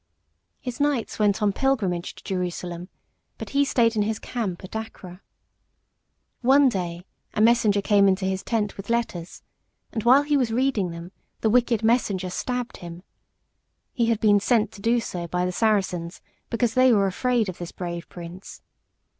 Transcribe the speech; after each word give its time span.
His 0.59 0.79
knights 0.79 1.19
went 1.19 1.43
on 1.43 1.53
pilgrimage 1.53 2.15
to 2.15 2.23
Jerusalem, 2.23 2.89
but 3.37 3.51
he 3.51 3.63
stayed 3.63 3.95
in 3.95 4.01
his 4.01 4.17
camp 4.17 4.63
at 4.63 4.75
Acre. 4.75 5.21
One 6.41 6.69
day 6.69 7.05
a 7.35 7.39
messenger 7.39 7.83
came 7.83 8.07
into 8.07 8.25
his 8.25 8.41
tent 8.41 8.77
with 8.77 8.89
letters, 8.89 9.43
and 9.91 10.01
while 10.01 10.23
he 10.23 10.35
was 10.37 10.49
reading 10.49 10.89
them 10.89 11.11
the 11.41 11.51
wicked 11.51 11.83
messenger 11.83 12.31
stabbed 12.31 12.77
him. 12.77 13.03
He 13.93 14.07
had 14.07 14.19
been 14.19 14.39
sent 14.39 14.71
to 14.71 14.81
do 14.81 14.99
so 14.99 15.27
by 15.27 15.45
the 15.45 15.51
Saracens, 15.51 16.19
because 16.49 16.73
they 16.73 16.91
were 16.91 17.05
afraid 17.05 17.47
of 17.47 17.59
this 17.59 17.71
brave 17.71 18.09
prince. 18.09 18.63